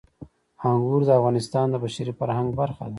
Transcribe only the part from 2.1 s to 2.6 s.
فرهنګ